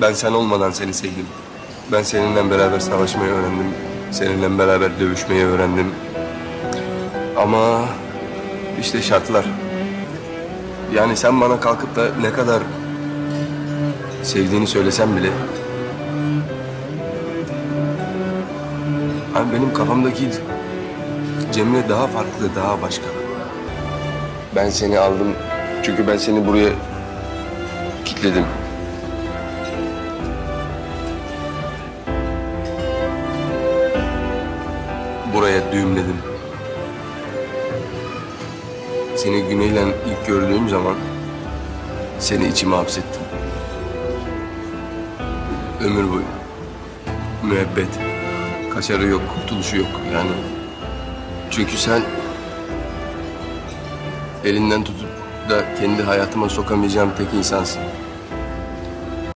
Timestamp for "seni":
0.70-0.94, 24.70-24.98, 26.16-26.46, 39.16-39.42, 42.18-42.48